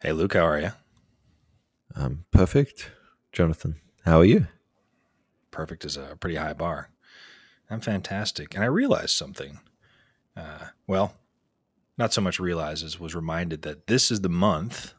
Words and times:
Hey, 0.00 0.12
Luke, 0.12 0.34
how 0.34 0.46
are 0.46 0.60
you? 0.60 0.70
Um, 1.96 2.24
perfect. 2.30 2.90
Jonathan, 3.32 3.80
how 4.04 4.18
are 4.20 4.24
you? 4.24 4.46
Perfect 5.50 5.84
is 5.84 5.96
a 5.96 6.16
pretty 6.20 6.36
high 6.36 6.52
bar. 6.52 6.90
I'm 7.70 7.80
fantastic. 7.80 8.54
And 8.54 8.62
I 8.62 8.68
realized 8.68 9.10
something. 9.10 9.58
Uh, 10.36 10.66
well, 10.86 11.14
not 11.96 12.12
so 12.12 12.20
much 12.20 12.38
realized 12.38 12.84
as 12.84 13.00
was 13.00 13.14
reminded 13.14 13.62
that 13.62 13.88
this 13.88 14.10
is 14.10 14.20
the 14.20 14.28
month 14.28 14.94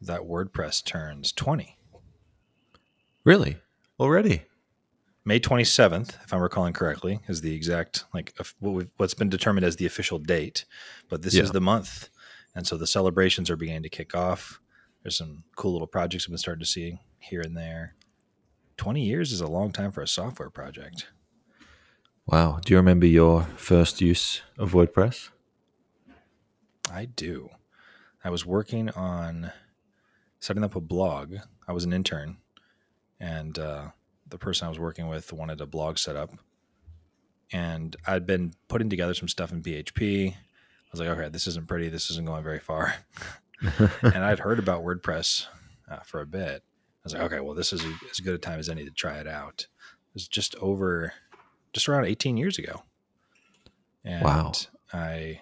that 0.00 0.22
WordPress 0.22 0.84
turns 0.84 1.30
20. 1.32 1.76
Really? 3.22 3.58
Already? 4.00 4.42
May 5.24 5.40
27th, 5.40 6.22
if 6.24 6.34
I'm 6.34 6.40
recalling 6.42 6.74
correctly, 6.74 7.20
is 7.28 7.40
the 7.40 7.54
exact, 7.54 8.04
like, 8.12 8.36
what 8.58 8.88
what's 8.98 9.14
been 9.14 9.30
determined 9.30 9.64
as 9.64 9.76
the 9.76 9.86
official 9.86 10.18
date. 10.18 10.66
But 11.08 11.22
this 11.22 11.34
Yeah. 11.34 11.44
is 11.44 11.52
the 11.52 11.60
month. 11.62 12.10
And 12.54 12.66
so 12.66 12.76
the 12.76 12.86
celebrations 12.86 13.50
are 13.50 13.56
beginning 13.56 13.82
to 13.82 13.88
kick 13.88 14.14
off. 14.14 14.60
There's 15.02 15.16
some 15.16 15.44
cool 15.56 15.72
little 15.72 15.86
projects 15.86 16.24
I've 16.24 16.30
been 16.30 16.38
starting 16.38 16.60
to 16.60 16.70
see 16.70 16.98
here 17.18 17.40
and 17.40 17.56
there. 17.56 17.94
20 18.76 19.02
years 19.02 19.32
is 19.32 19.40
a 19.40 19.46
long 19.46 19.72
time 19.72 19.92
for 19.92 20.02
a 20.02 20.08
software 20.08 20.50
project. 20.50 21.08
Wow. 22.26 22.60
Do 22.64 22.72
you 22.72 22.78
remember 22.78 23.06
your 23.06 23.42
first 23.56 24.00
use 24.00 24.42
of 24.58 24.72
WordPress? 24.72 25.30
I 26.90 27.04
do. 27.04 27.50
I 28.22 28.30
was 28.30 28.46
working 28.46 28.88
on 28.90 29.52
setting 30.40 30.64
up 30.64 30.76
a 30.76 30.80
blog. 30.80 31.36
I 31.68 31.72
was 31.72 31.84
an 31.84 31.92
intern, 31.92 32.38
and 33.20 33.58
uh, 33.58 33.88
the 34.28 34.38
person 34.38 34.66
I 34.66 34.68
was 34.68 34.78
working 34.78 35.08
with 35.08 35.32
wanted 35.32 35.60
a 35.60 35.66
blog 35.66 35.98
set 35.98 36.16
up. 36.16 36.30
And 37.52 37.94
I'd 38.06 38.26
been 38.26 38.54
putting 38.68 38.88
together 38.88 39.14
some 39.14 39.28
stuff 39.28 39.52
in 39.52 39.62
PHP. 39.62 40.34
I 40.94 40.96
was 40.96 41.00
like, 41.00 41.18
okay, 41.18 41.28
this 41.28 41.48
isn't 41.48 41.66
pretty. 41.66 41.88
This 41.88 42.08
isn't 42.12 42.24
going 42.24 42.44
very 42.44 42.60
far. 42.60 42.94
and 44.02 44.18
I'd 44.24 44.38
heard 44.38 44.60
about 44.60 44.84
WordPress 44.84 45.46
uh, 45.90 46.00
for 46.04 46.20
a 46.20 46.26
bit. 46.26 46.62
I 46.62 47.00
was 47.02 47.14
like, 47.14 47.22
okay, 47.22 47.40
well, 47.40 47.54
this 47.54 47.72
is 47.72 47.84
a, 47.84 47.92
as 48.10 48.20
good 48.20 48.34
a 48.36 48.38
time 48.38 48.60
as 48.60 48.68
any 48.68 48.84
to 48.84 48.90
try 48.92 49.18
it 49.18 49.26
out. 49.26 49.62
It 49.62 50.14
was 50.14 50.28
just 50.28 50.54
over, 50.56 51.12
just 51.72 51.88
around 51.88 52.04
18 52.04 52.36
years 52.36 52.58
ago. 52.58 52.82
And 54.04 54.22
Wow. 54.22 54.52
I 54.92 55.40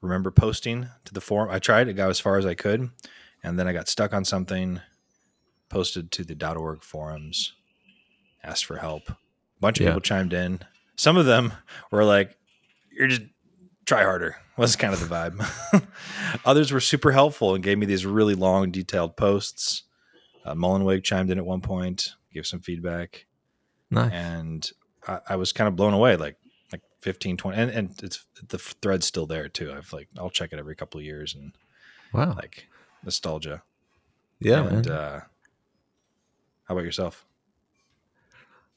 remember 0.00 0.30
posting 0.30 0.88
to 1.04 1.12
the 1.12 1.20
forum. 1.20 1.50
I 1.50 1.58
tried, 1.58 1.88
it 1.88 1.94
got 1.94 2.08
as 2.08 2.20
far 2.20 2.38
as 2.38 2.46
I 2.46 2.54
could. 2.54 2.88
And 3.42 3.58
then 3.58 3.68
I 3.68 3.74
got 3.74 3.88
stuck 3.88 4.14
on 4.14 4.24
something, 4.24 4.80
posted 5.68 6.10
to 6.12 6.24
the 6.24 6.56
.org 6.56 6.82
forums, 6.82 7.52
asked 8.42 8.64
for 8.64 8.78
help. 8.78 9.10
A 9.10 9.16
bunch 9.60 9.80
of 9.80 9.84
Yeah. 9.84 9.90
people 9.90 10.00
chimed 10.00 10.32
in. 10.32 10.60
Some 10.96 11.18
of 11.18 11.26
them 11.26 11.52
were 11.90 12.04
like, 12.04 12.36
you're 12.90 13.08
just 13.08 13.22
try 13.88 14.02
harder 14.04 14.36
was 14.58 14.76
kind 14.76 14.92
of 14.92 15.00
the 15.00 15.06
vibe. 15.06 15.86
Others 16.44 16.72
were 16.72 16.80
super 16.80 17.10
helpful 17.12 17.54
and 17.54 17.64
gave 17.64 17.78
me 17.78 17.86
these 17.86 18.04
really 18.04 18.34
long, 18.34 18.70
detailed 18.70 19.16
posts. 19.16 19.84
Uh, 20.44 20.54
Mullenweg 20.54 21.02
chimed 21.02 21.30
in 21.30 21.38
at 21.38 21.46
one 21.46 21.62
point, 21.62 22.10
gave 22.32 22.46
some 22.46 22.60
feedback, 22.60 23.26
nice. 23.90 24.12
and 24.12 24.70
I, 25.06 25.20
I 25.30 25.36
was 25.36 25.52
kind 25.52 25.68
of 25.68 25.74
blown 25.76 25.94
away. 25.94 26.16
Like 26.16 26.36
like 26.70 26.82
15, 27.00 27.36
20, 27.38 27.56
and, 27.56 27.70
and 27.70 28.02
it's 28.02 28.24
the 28.46 28.58
thread's 28.58 29.06
still 29.06 29.26
there 29.26 29.48
too. 29.48 29.72
I've 29.72 29.90
like 29.92 30.08
I'll 30.18 30.30
check 30.30 30.52
it 30.52 30.58
every 30.58 30.76
couple 30.76 30.98
of 31.00 31.04
years 31.06 31.34
and 31.34 31.52
Wow. 32.12 32.34
like 32.36 32.66
nostalgia. 33.04 33.62
yeah, 34.40 34.66
and 34.66 34.86
man. 34.86 34.94
uh, 34.94 35.20
how 36.64 36.74
about 36.74 36.84
yourself? 36.84 37.24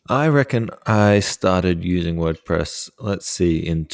I 0.07 0.27
reckon 0.29 0.69
I 0.85 1.19
started 1.19 1.83
using 1.83 2.15
WordPress, 2.17 2.89
let's 2.99 3.27
see, 3.27 3.59
in 3.59 3.85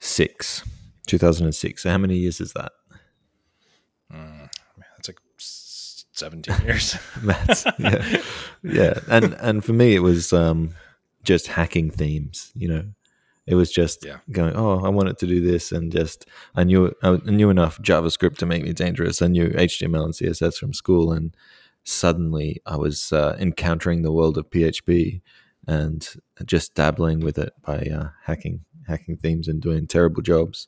2006. 0.00 0.62
2006. 1.06 1.82
So 1.82 1.90
how 1.90 1.98
many 1.98 2.16
years 2.16 2.40
is 2.40 2.52
that? 2.52 2.72
Mm, 4.12 4.48
that's 4.96 5.08
like 5.08 5.18
seventeen 5.38 6.56
years. 6.64 6.96
That's, 7.22 7.66
yeah. 7.78 8.20
yeah. 8.62 8.94
And 9.08 9.34
and 9.34 9.64
for 9.64 9.72
me 9.72 9.94
it 9.94 10.00
was 10.00 10.32
um 10.32 10.74
just 11.24 11.46
hacking 11.48 11.90
themes, 11.90 12.52
you 12.54 12.68
know. 12.68 12.84
It 13.46 13.54
was 13.54 13.72
just 13.72 14.04
Yeah. 14.04 14.18
going, 14.30 14.54
oh, 14.56 14.80
I 14.84 14.90
wanted 14.90 15.16
to 15.18 15.26
do 15.26 15.40
this, 15.40 15.72
and 15.72 15.90
just 15.90 16.26
I 16.54 16.64
knew 16.64 16.92
I 17.02 17.16
knew 17.24 17.48
enough 17.50 17.78
JavaScript 17.80 18.36
to 18.38 18.46
make 18.46 18.62
me 18.62 18.72
dangerous. 18.74 19.22
I 19.22 19.26
knew 19.28 19.48
HTML 19.48 20.04
and 20.04 20.14
CSS 20.14 20.56
from 20.58 20.72
school, 20.74 21.12
and 21.12 21.34
suddenly 21.84 22.60
I 22.66 22.76
was 22.76 23.12
uh, 23.12 23.36
encountering 23.38 24.02
the 24.02 24.12
world 24.12 24.36
of 24.36 24.50
PHP 24.50 25.20
and 25.68 26.08
just 26.44 26.74
dabbling 26.74 27.20
with 27.20 27.38
it 27.38 27.52
by 27.62 27.78
uh, 27.80 28.08
hacking 28.24 28.64
hacking 28.88 29.18
themes 29.18 29.46
and 29.48 29.60
doing 29.60 29.86
terrible 29.86 30.22
jobs. 30.22 30.66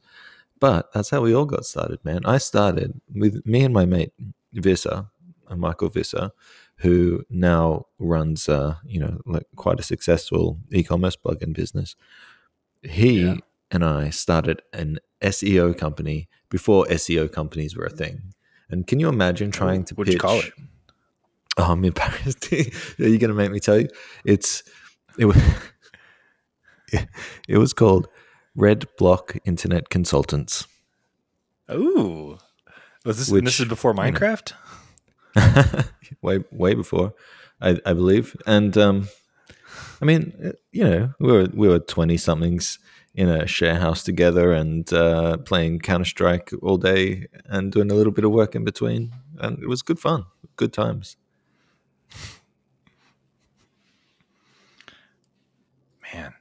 But 0.60 0.92
that's 0.92 1.08
how 1.08 1.22
we 1.22 1.34
all 1.34 1.46
got 1.46 1.64
started, 1.64 2.04
man. 2.04 2.20
I 2.26 2.36
started 2.36 3.00
with 3.14 3.44
me 3.46 3.64
and 3.64 3.72
my 3.72 3.86
mate 3.86 4.12
Visa, 4.52 5.10
uh, 5.48 5.56
Michael 5.56 5.88
Visser, 5.88 6.32
who 6.76 7.24
now 7.30 7.86
runs, 7.98 8.46
uh, 8.46 8.74
you 8.84 9.00
know, 9.00 9.20
like 9.24 9.46
quite 9.56 9.80
a 9.80 9.82
successful 9.82 10.58
e-commerce 10.70 11.16
plugin 11.16 11.54
business. 11.54 11.96
He 12.82 13.22
Yeah. 13.22 13.36
and 13.70 13.84
I 13.84 14.10
started 14.10 14.60
an 14.74 14.98
SEO 15.22 15.72
company 15.76 16.28
before 16.50 16.84
SEO 16.90 17.32
companies 17.32 17.74
were 17.74 17.86
a 17.86 17.90
thing. 17.90 18.34
And 18.68 18.86
can 18.86 19.00
you 19.00 19.08
imagine 19.08 19.50
trying 19.50 19.84
to 19.84 19.94
What'd 19.94 20.12
you 20.12 20.20
call 20.20 20.40
it? 20.40 20.52
Oh, 21.56 21.72
I'm 21.72 21.84
embarrassed. 21.84 22.52
Are 22.52 23.08
you 23.08 23.18
going 23.18 23.30
to 23.30 23.34
make 23.34 23.50
me 23.50 23.60
tell 23.60 23.80
you? 23.80 23.88
It's 24.24 24.62
it 25.18 25.24
was 25.24 25.36
it 27.48 27.58
was 27.58 27.72
called 27.72 28.08
Red 28.54 28.86
Block 28.96 29.36
Internet 29.44 29.90
Consultants. 29.90 30.66
Ooh, 31.70 32.38
was 33.04 33.18
this? 33.18 33.30
and 33.30 33.46
this 33.46 33.60
is 33.60 33.66
before 33.66 33.94
Minecraft. 33.94 34.52
way 36.22 36.44
way 36.50 36.74
before, 36.74 37.14
I, 37.60 37.78
I 37.86 37.92
believe. 37.92 38.36
And 38.46 38.76
um, 38.76 39.08
I 40.02 40.04
mean, 40.04 40.52
you 40.72 40.84
know, 40.84 41.14
we 41.20 41.32
were 41.32 41.48
we 41.54 41.68
were 41.68 41.78
twenty 41.78 42.16
somethings 42.16 42.78
in 43.14 43.28
a 43.28 43.46
share 43.46 43.76
house 43.76 44.02
together 44.04 44.52
and 44.52 44.92
uh, 44.92 45.36
playing 45.38 45.80
Counter 45.80 46.04
Strike 46.04 46.52
all 46.62 46.76
day 46.76 47.26
and 47.46 47.72
doing 47.72 47.90
a 47.90 47.94
little 47.94 48.12
bit 48.12 48.24
of 48.24 48.30
work 48.30 48.54
in 48.54 48.64
between, 48.64 49.12
and 49.38 49.62
it 49.62 49.68
was 49.68 49.82
good 49.82 49.98
fun, 49.98 50.24
good 50.56 50.72
times. 50.72 51.16
Man 56.12 56.34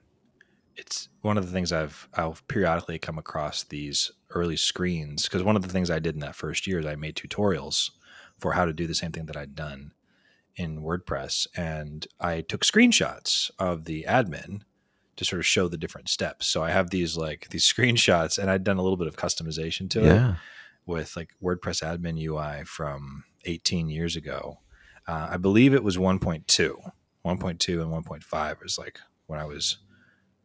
it's 0.75 1.09
one 1.21 1.37
of 1.37 1.45
the 1.45 1.51
things 1.51 1.71
i've 1.71 2.07
i'll 2.15 2.37
periodically 2.47 2.99
come 2.99 3.17
across 3.17 3.63
these 3.63 4.11
early 4.31 4.57
screens 4.57 5.23
because 5.23 5.43
one 5.43 5.55
of 5.55 5.61
the 5.61 5.69
things 5.69 5.89
i 5.89 5.99
did 5.99 6.15
in 6.15 6.21
that 6.21 6.35
first 6.35 6.67
year 6.67 6.79
is 6.79 6.85
i 6.85 6.95
made 6.95 7.15
tutorials 7.15 7.91
for 8.37 8.53
how 8.53 8.65
to 8.65 8.73
do 8.73 8.87
the 8.87 8.95
same 8.95 9.11
thing 9.11 9.25
that 9.25 9.37
i'd 9.37 9.55
done 9.55 9.91
in 10.55 10.81
wordpress 10.81 11.47
and 11.55 12.07
i 12.19 12.41
took 12.41 12.63
screenshots 12.63 13.51
of 13.59 13.85
the 13.85 14.05
admin 14.07 14.61
to 15.15 15.25
sort 15.25 15.39
of 15.39 15.45
show 15.45 15.67
the 15.67 15.77
different 15.77 16.07
steps 16.09 16.47
so 16.47 16.63
i 16.63 16.71
have 16.71 16.89
these 16.89 17.17
like 17.17 17.49
these 17.49 17.65
screenshots 17.73 18.37
and 18.37 18.49
i'd 18.49 18.63
done 18.63 18.77
a 18.77 18.81
little 18.81 18.97
bit 18.97 19.07
of 19.07 19.17
customization 19.17 19.89
to 19.89 20.03
it 20.03 20.35
with 20.89 21.15
like 21.15 21.29
WordPress 21.41 21.83
admin 21.83 22.19
UI 22.21 22.65
from 22.65 23.23
18 23.45 23.89
years 23.89 24.15
ago. 24.15 24.59
Uh, 25.07 25.29
I 25.31 25.37
believe 25.37 25.73
it 25.73 25.83
was 25.83 25.97
1.2. 25.97 26.45
1.2 26.47 27.81
and 27.81 28.05
1.5 28.05 28.61
was 28.61 28.77
like 28.77 28.99
when 29.29 29.39
I 29.39 29.45
was 29.45 29.77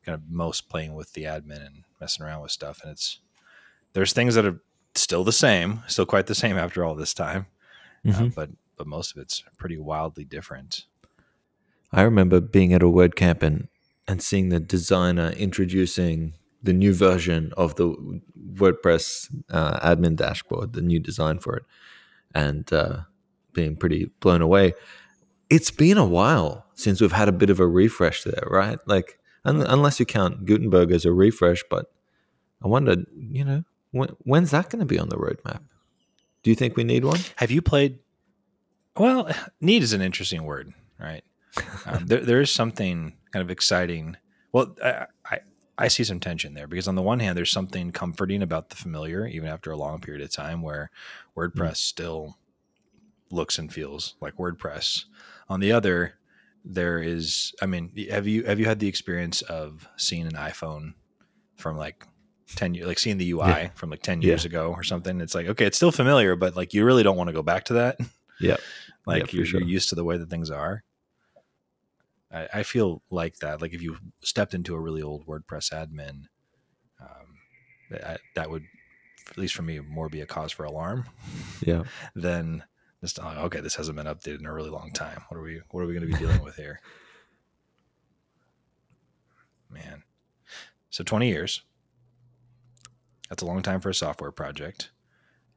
kind 0.04 0.14
of 0.14 0.22
most 0.28 0.68
playing 0.68 0.94
with 0.94 1.14
the 1.14 1.22
admin 1.24 1.64
and 1.66 1.84
messing 2.00 2.24
around 2.26 2.42
with 2.42 2.50
stuff. 2.50 2.80
And 2.82 2.92
it's 2.92 3.20
there's 3.94 4.12
things 4.12 4.34
that 4.34 4.44
are 4.44 4.60
still 4.94 5.24
the 5.24 5.32
same, 5.32 5.82
still 5.86 6.04
quite 6.06 6.26
the 6.26 6.34
same 6.34 6.56
after 6.58 6.84
all 6.84 6.94
this 6.94 7.14
time, 7.14 7.46
uh, 8.06 8.10
Mhm. 8.10 8.34
but 8.34 8.50
but 8.76 8.86
most 8.86 9.12
of 9.16 9.22
it's 9.22 9.42
pretty 9.56 9.78
wildly 9.78 10.24
different. 10.24 10.84
I 11.92 12.02
remember 12.02 12.40
being 12.40 12.72
at 12.74 12.82
a 12.82 12.86
WordCamp 12.86 13.42
and 13.42 13.68
and 14.06 14.20
seeing 14.22 14.50
the 14.50 14.60
designer 14.60 15.30
introducing 15.30 16.34
the 16.62 16.72
new 16.74 16.92
version 16.92 17.52
of 17.56 17.76
the 17.76 17.88
WordPress 18.54 19.30
uh, 19.48 19.80
admin 19.80 20.16
dashboard, 20.16 20.72
the 20.74 20.82
new 20.82 20.98
design 21.00 21.38
for 21.38 21.56
it, 21.56 21.62
and 22.34 22.70
uh, 22.72 23.00
being 23.54 23.76
pretty 23.76 24.10
blown 24.20 24.42
away. 24.42 24.74
It's 25.50 25.70
been 25.70 25.98
a 25.98 26.06
while 26.06 26.66
since 26.74 27.00
we've 27.00 27.12
had 27.12 27.28
a 27.28 27.32
bit 27.32 27.50
of 27.50 27.60
a 27.60 27.66
refresh 27.66 28.24
there, 28.24 28.46
right? 28.50 28.78
Like, 28.86 29.18
un- 29.44 29.62
unless 29.62 30.00
you 30.00 30.06
count 30.06 30.44
Gutenberg 30.44 30.90
as 30.90 31.04
a 31.04 31.12
refresh, 31.12 31.62
but 31.70 31.92
I 32.62 32.68
wonder, 32.68 32.96
you 33.16 33.44
know, 33.44 33.64
when, 33.90 34.08
when's 34.20 34.50
that 34.50 34.70
going 34.70 34.80
to 34.80 34.86
be 34.86 34.98
on 34.98 35.08
the 35.08 35.16
roadmap? 35.16 35.60
Do 36.42 36.50
you 36.50 36.56
think 36.56 36.76
we 36.76 36.84
need 36.84 37.04
one? 37.04 37.20
Have 37.36 37.50
you 37.50 37.62
played? 37.62 37.98
Well, 38.96 39.30
need 39.60 39.82
is 39.82 39.92
an 39.92 40.02
interesting 40.02 40.44
word, 40.44 40.72
right? 40.98 41.24
Um, 41.86 42.06
there, 42.06 42.20
there 42.20 42.40
is 42.40 42.50
something 42.50 43.12
kind 43.30 43.42
of 43.42 43.50
exciting. 43.50 44.16
Well, 44.52 44.74
I, 44.82 45.06
I 45.30 45.40
I 45.76 45.88
see 45.88 46.04
some 46.04 46.20
tension 46.20 46.54
there 46.54 46.66
because 46.66 46.86
on 46.88 46.94
the 46.94 47.02
one 47.02 47.18
hand, 47.20 47.36
there's 47.36 47.50
something 47.50 47.90
comforting 47.90 48.42
about 48.42 48.70
the 48.70 48.76
familiar, 48.76 49.26
even 49.26 49.48
after 49.48 49.70
a 49.70 49.76
long 49.76 50.00
period 50.00 50.22
of 50.22 50.30
time, 50.30 50.62
where 50.62 50.90
WordPress 51.36 51.76
still 51.76 52.38
looks 53.30 53.58
and 53.58 53.72
feels 53.72 54.14
like 54.20 54.36
WordPress. 54.36 55.04
On 55.48 55.60
the 55.60 55.72
other, 55.72 56.14
there 56.64 56.98
is. 56.98 57.52
I 57.60 57.66
mean, 57.66 57.92
have 58.10 58.26
you 58.26 58.44
have 58.44 58.58
you 58.58 58.64
had 58.66 58.78
the 58.80 58.88
experience 58.88 59.42
of 59.42 59.86
seeing 59.96 60.26
an 60.26 60.32
iPhone 60.32 60.94
from 61.56 61.76
like 61.76 62.06
10 62.56 62.74
years 62.74 62.86
like 62.86 62.98
seeing 62.98 63.16
the 63.18 63.30
UI 63.32 63.46
Yeah. 63.48 63.68
from 63.74 63.90
like 63.90 64.02
10 64.02 64.20
Yeah. 64.22 64.28
years 64.28 64.44
ago 64.44 64.72
or 64.76 64.82
something 64.82 65.20
it's 65.20 65.34
like 65.34 65.46
okay 65.46 65.64
it's 65.66 65.76
still 65.76 65.90
familiar 65.92 66.36
but 66.36 66.54
like 66.56 66.74
you 66.74 66.84
really 66.84 67.02
don't 67.02 67.16
want 67.16 67.28
to 67.28 67.32
go 67.32 67.42
back 67.42 67.64
to 67.66 67.74
that 67.74 67.98
Yeah. 68.40 68.56
like 69.06 69.28
for 69.30 69.36
you're, 69.36 69.46
sure. 69.46 69.60
you're 69.60 69.68
used 69.68 69.88
to 69.90 69.94
the 69.94 70.04
way 70.04 70.18
that 70.18 70.28
things 70.28 70.50
are 70.50 70.82
I, 72.30 72.48
I 72.52 72.62
feel 72.64 73.02
like 73.10 73.36
that 73.36 73.62
like 73.62 73.72
if 73.72 73.80
you 73.82 73.96
stepped 74.22 74.52
into 74.54 74.74
a 74.74 74.80
really 74.80 75.00
old 75.00 75.26
WordPress 75.26 75.72
admin 75.72 76.24
um, 77.00 77.38
that, 77.90 78.20
that 78.34 78.50
would 78.50 78.64
at 79.30 79.38
least 79.38 79.54
for 79.54 79.62
me 79.62 79.78
more 79.80 80.08
be 80.08 80.20
a 80.20 80.26
cause 80.26 80.52
for 80.52 80.64
alarm 80.64 81.06
Yeah. 81.64 81.84
than 82.14 82.64
just 83.04 83.18
oh, 83.22 83.28
okay 83.44 83.60
this 83.60 83.74
hasn't 83.74 83.96
been 83.96 84.06
updated 84.06 84.40
in 84.40 84.46
a 84.46 84.52
really 84.52 84.70
long 84.70 84.90
time 84.90 85.20
what 85.28 85.36
are 85.36 85.42
we 85.42 85.60
what 85.72 85.82
are 85.82 85.86
we 85.86 85.92
going 85.92 86.06
to 86.06 86.10
be 86.10 86.18
dealing 86.18 86.42
with 86.42 86.56
here 86.56 86.80
man 89.70 90.02
so 90.90 91.04
20 91.04 91.28
years 91.28 91.60
that's 93.28 93.42
a 93.42 93.46
long 93.46 93.60
time 93.60 93.80
for 93.80 93.90
a 93.90 93.94
software 93.94 94.30
project 94.30 94.90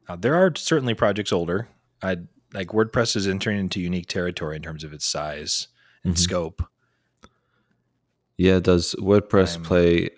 uh, 0.10 0.16
there 0.18 0.36
are 0.36 0.52
certainly 0.56 0.94
projects 0.94 1.32
older 1.32 1.70
i 2.02 2.18
like 2.54 2.68
wordpress 2.70 3.16
is 3.16 3.28
entering 3.28 3.58
into 3.60 3.80
unique 3.80 4.08
territory 4.08 4.58
in 4.58 4.62
terms 4.62 4.84
of 4.84 4.92
its 4.92 5.06
size 5.06 5.68
and 6.04 6.16
Mhm. 6.16 6.20
scope 6.20 6.64
Yeah. 8.40 8.60
Does 8.60 8.94
WordPress 9.00 9.54
I'm- 9.56 9.64
play 9.64 10.10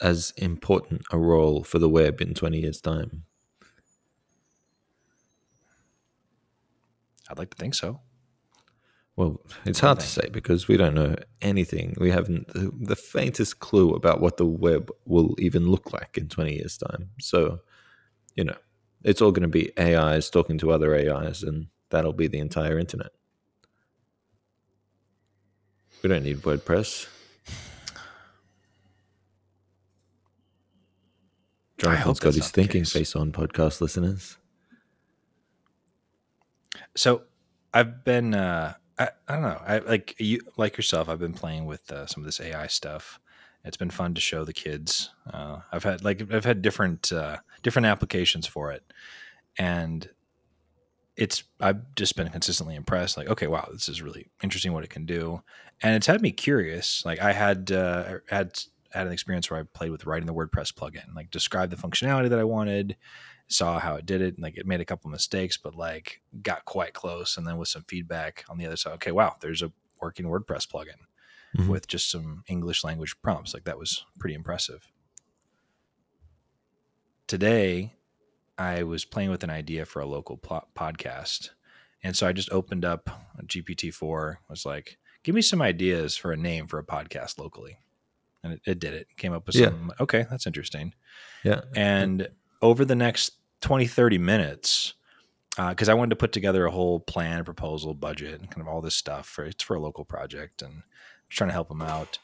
as 0.00 0.32
important 0.38 1.02
a 1.12 1.18
role 1.18 1.62
for 1.64 1.78
the 1.78 1.88
web 1.88 2.22
in 2.22 2.32
20 2.32 2.60
years' 2.60 2.80
time? 2.80 3.24
I'd 7.28 7.38
like 7.38 7.50
to 7.50 7.56
think 7.56 7.74
so 7.74 8.00
Well, 9.18 9.40
it's 9.64 9.80
hard 9.80 9.98
to 9.98 10.06
say 10.06 10.28
because 10.30 10.68
we 10.68 10.76
don't 10.76 10.94
know 10.94 11.16
anything. 11.42 11.96
We 11.98 12.12
haven't 12.12 12.46
the, 12.54 12.70
the 12.90 12.94
faintest 12.94 13.58
clue 13.58 13.90
about 13.94 14.20
what 14.20 14.36
the 14.36 14.46
web 14.46 14.92
will 15.06 15.34
even 15.40 15.66
look 15.66 15.92
like 15.92 16.16
in 16.16 16.28
20 16.28 16.54
years' 16.54 16.78
time. 16.78 17.10
So, 17.18 17.58
you 18.36 18.44
know, 18.44 18.54
it's 19.02 19.20
all 19.20 19.32
going 19.32 19.42
to 19.42 19.48
be 19.48 19.72
AIs 19.76 20.30
talking 20.30 20.56
to 20.58 20.70
other 20.70 20.94
AIs, 20.94 21.42
and 21.42 21.66
that'll 21.90 22.12
be 22.12 22.28
the 22.28 22.38
entire 22.38 22.78
internet. 22.78 23.10
We 26.02 26.08
don't 26.08 26.22
need 26.22 26.38
WordPress. 26.42 27.08
Jonathan's 31.78 32.20
got 32.20 32.34
his 32.34 32.50
thinking 32.52 32.82
case. 32.82 32.92
face 32.92 33.16
on, 33.16 33.32
podcast 33.32 33.80
listeners. 33.80 34.36
So 36.96 37.22
I've 37.72 38.04
been 38.04 38.34
uh 38.34 38.74
I, 38.98 39.10
I 39.28 39.32
don't 39.34 39.42
know. 39.42 39.62
I 39.64 39.78
like 39.78 40.16
you 40.18 40.40
like 40.56 40.76
yourself, 40.76 41.08
I've 41.08 41.18
been 41.20 41.32
playing 41.32 41.66
with 41.66 41.90
uh, 41.92 42.06
some 42.06 42.22
of 42.22 42.26
this 42.26 42.40
AI 42.40 42.66
stuff. 42.66 43.20
It's 43.64 43.76
been 43.76 43.90
fun 43.90 44.14
to 44.14 44.20
show 44.20 44.44
the 44.44 44.52
kids. 44.52 45.10
Uh, 45.32 45.58
I've 45.70 45.84
had 45.84 46.04
like 46.04 46.32
I've 46.32 46.44
had 46.44 46.62
different 46.62 47.12
uh, 47.12 47.38
different 47.62 47.86
applications 47.86 48.46
for 48.46 48.72
it, 48.72 48.82
and 49.56 50.08
it's 51.16 51.44
I've 51.60 51.94
just 51.94 52.16
been 52.16 52.28
consistently 52.28 52.74
impressed. 52.76 53.16
Like, 53.16 53.28
okay, 53.28 53.46
wow, 53.46 53.68
this 53.72 53.88
is 53.88 54.02
really 54.02 54.26
interesting 54.42 54.72
what 54.72 54.84
it 54.84 54.90
can 54.90 55.06
do, 55.06 55.42
and 55.82 55.94
it's 55.94 56.06
had 56.06 56.22
me 56.22 56.30
curious. 56.30 57.02
Like, 57.04 57.20
I 57.20 57.32
had 57.32 57.70
uh, 57.70 58.18
had 58.28 58.58
had 58.92 59.06
an 59.06 59.12
experience 59.12 59.50
where 59.50 59.60
I 59.60 59.64
played 59.64 59.90
with 59.90 60.06
writing 60.06 60.26
the 60.26 60.34
WordPress 60.34 60.72
plugin, 60.72 61.14
like 61.14 61.30
describe 61.30 61.70
the 61.70 61.76
functionality 61.76 62.30
that 62.30 62.38
I 62.38 62.44
wanted, 62.44 62.96
saw 63.48 63.78
how 63.78 63.94
it 63.96 64.06
did 64.06 64.20
it, 64.20 64.34
and 64.34 64.42
like 64.42 64.56
it 64.56 64.66
made 64.66 64.80
a 64.80 64.84
couple 64.84 65.10
mistakes, 65.10 65.56
but 65.56 65.74
like 65.74 66.20
got 66.42 66.64
quite 66.64 66.92
close, 66.94 67.36
and 67.36 67.46
then 67.46 67.56
with 67.58 67.68
some 67.68 67.84
feedback 67.88 68.44
on 68.48 68.58
the 68.58 68.66
other 68.66 68.76
side, 68.76 68.92
okay, 68.94 69.12
wow, 69.12 69.36
there's 69.40 69.62
a 69.62 69.72
working 70.00 70.26
WordPress 70.26 70.68
plugin 70.68 71.00
Mhm. 71.56 71.68
with 71.68 71.86
just 71.88 72.10
some 72.10 72.44
English 72.46 72.84
language 72.84 73.16
prompts. 73.22 73.54
Like 73.54 73.64
that 73.64 73.78
was 73.78 74.04
pretty 74.18 74.34
impressive. 74.34 74.92
Today, 77.26 77.94
I 78.56 78.82
was 78.82 79.04
playing 79.04 79.30
with 79.30 79.44
an 79.44 79.50
idea 79.50 79.84
for 79.84 80.00
a 80.00 80.06
local 80.06 80.38
podcast. 80.38 81.50
And 82.02 82.16
so 82.16 82.26
I 82.26 82.32
just 82.32 82.50
opened 82.52 82.84
up 82.84 83.10
GPT-4, 83.44 84.36
was 84.48 84.64
like, 84.64 84.98
give 85.22 85.34
me 85.34 85.42
some 85.42 85.60
ideas 85.60 86.16
for 86.16 86.32
a 86.32 86.36
name 86.36 86.66
for 86.66 86.78
a 86.78 86.84
podcast 86.84 87.38
locally. 87.38 87.78
And 88.42 88.54
it, 88.54 88.60
it 88.64 88.78
did 88.78 88.94
it. 88.94 89.08
Came 89.16 89.32
up 89.32 89.46
with 89.46 89.56
Yeah. 89.56 89.66
some, 89.68 89.92
okay, 90.00 90.26
that's 90.30 90.46
interesting. 90.46 90.94
Yeah. 91.44 91.62
And 91.76 92.28
over 92.62 92.84
the 92.84 92.94
next 92.94 93.32
20, 93.60 93.86
30 93.86 94.18
minutes, 94.18 94.94
uh, 95.58 95.70
because 95.70 95.88
I 95.88 95.94
wanted 95.94 96.10
to 96.10 96.16
put 96.16 96.32
together 96.32 96.66
a 96.66 96.70
whole 96.70 97.00
plan, 97.00 97.44
proposal, 97.44 97.94
budget, 97.94 98.40
and 98.40 98.50
kind 98.50 98.60
of 98.60 98.68
all 98.72 98.80
this 98.80 98.94
stuff 98.96 99.26
for 99.26 99.44
it's 99.44 99.64
for 99.64 99.76
a 99.76 99.80
local 99.80 100.04
project, 100.04 100.62
and 100.62 100.72
I 100.72 100.76
was 100.76 100.82
trying 101.30 101.48
to 101.50 101.54
help 101.54 101.68
them 101.68 101.82
out. 101.82 102.18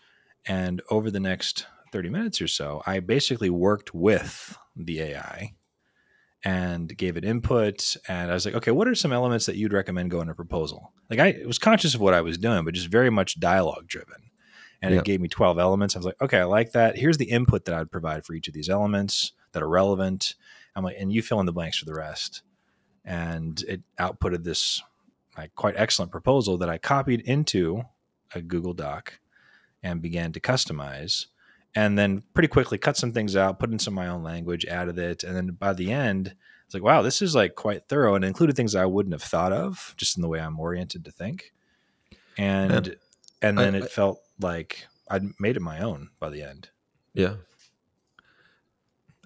And 0.46 0.82
over 0.90 1.10
the 1.10 1.20
next 1.20 1.66
30 1.92 2.10
minutes 2.10 2.40
or 2.40 2.48
so, 2.48 2.82
I 2.86 3.00
basically 3.00 3.50
worked 3.50 3.94
with 3.94 4.56
the 4.76 5.00
AI 5.00 5.54
and 6.44 6.94
gave 6.96 7.16
it 7.16 7.24
input. 7.24 7.96
And 8.08 8.30
I 8.30 8.34
was 8.34 8.44
like, 8.44 8.54
okay, 8.54 8.70
what 8.70 8.86
are 8.86 8.94
some 8.94 9.12
elements 9.12 9.46
that 9.46 9.56
you'd 9.56 9.72
recommend 9.72 10.10
go 10.10 10.20
in 10.20 10.28
a 10.28 10.34
proposal? 10.34 10.92
Like 11.08 11.18
I 11.18 11.40
was 11.46 11.58
conscious 11.58 11.94
of 11.94 12.00
what 12.02 12.12
I 12.14 12.20
was 12.20 12.36
doing, 12.36 12.64
but 12.64 12.74
just 12.74 12.88
very 12.88 13.10
much 13.10 13.40
dialogue 13.40 13.86
driven. 13.86 14.30
And 14.82 14.92
Yeah. 14.92 15.00
it 15.00 15.06
gave 15.06 15.20
me 15.22 15.28
12 15.28 15.58
elements. 15.58 15.96
I 15.96 15.98
was 16.00 16.06
like, 16.06 16.20
okay, 16.20 16.40
I 16.40 16.44
like 16.44 16.72
that. 16.72 16.98
Here's 16.98 17.16
the 17.16 17.30
input 17.30 17.64
that 17.64 17.74
I'd 17.74 17.90
provide 17.90 18.26
for 18.26 18.34
each 18.34 18.48
of 18.48 18.54
these 18.54 18.68
elements 18.68 19.32
that 19.54 19.62
are 19.62 19.68
relevant. 19.68 20.34
I'm 20.76 20.84
like, 20.84 20.96
and 20.98 21.10
you 21.12 21.22
fill 21.22 21.40
in 21.40 21.46
the 21.46 21.52
blanks 21.52 21.78
for 21.78 21.86
the 21.86 21.94
rest. 21.94 22.42
And 23.04 23.62
it 23.66 23.80
outputted 23.98 24.44
this 24.44 24.82
like 25.36 25.54
quite 25.54 25.74
excellent 25.76 26.12
proposal 26.12 26.58
that 26.58 26.68
I 26.68 26.78
copied 26.78 27.22
into 27.22 27.82
a 28.34 28.40
Google 28.42 28.72
Doc 28.74 29.18
and 29.82 30.00
began 30.02 30.32
to 30.32 30.40
customize. 30.40 31.26
And 31.76 31.98
then 31.98 32.22
pretty 32.34 32.48
quickly 32.48 32.78
cut 32.78 32.96
some 32.96 33.12
things 33.12 33.34
out, 33.36 33.58
put 33.58 33.70
in 33.72 33.78
some 33.80 33.94
of 33.94 33.96
my 33.96 34.06
own 34.08 34.22
language, 34.22 34.64
added 34.66 34.96
it. 34.98 35.24
And 35.24 35.34
then 35.36 35.48
by 35.58 35.72
the 35.72 35.90
end, 35.92 36.34
it's 36.66 36.72
like, 36.74 36.84
wow, 36.84 37.02
this 37.02 37.20
is 37.20 37.34
like 37.34 37.56
quite 37.56 37.88
thorough 37.88 38.14
and 38.14 38.24
included 38.24 38.54
things 38.56 38.74
I 38.76 38.86
wouldn't 38.86 39.12
have 39.12 39.22
thought 39.22 39.52
of 39.52 39.92
just 39.96 40.16
in 40.16 40.22
the 40.22 40.28
way 40.28 40.38
I'm 40.40 40.58
oriented 40.60 41.04
to 41.04 41.10
think. 41.10 41.52
And 42.38 42.70
And 42.72 42.96
and 43.42 43.58
then 43.58 43.74
I- 43.74 43.78
it 43.78 43.84
I- 43.84 43.88
felt 43.88 44.20
like 44.40 44.86
I'd 45.10 45.24
made 45.40 45.56
it 45.56 45.60
my 45.62 45.80
own 45.80 46.10
by 46.20 46.30
the 46.30 46.42
end. 46.42 46.70
Yeah. 47.12 47.34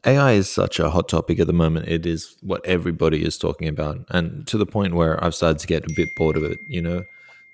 AI 0.04 0.32
is 0.32 0.48
such 0.50 0.78
a 0.78 0.90
hot 0.90 1.08
topic 1.08 1.38
at 1.40 1.46
the 1.46 1.52
moment. 1.52 1.88
It 1.88 2.06
is 2.06 2.36
what 2.42 2.64
everybody 2.64 3.24
is 3.24 3.38
talking 3.38 3.68
about. 3.68 3.98
And 4.10 4.46
to 4.46 4.56
the 4.58 4.66
point 4.66 4.94
where 4.94 5.22
I've 5.22 5.34
started 5.34 5.58
to 5.60 5.66
get 5.66 5.84
a 5.84 5.94
bit 5.94 6.08
bored 6.16 6.36
of 6.36 6.44
it. 6.44 6.58
You 6.68 6.82
know, 6.82 7.04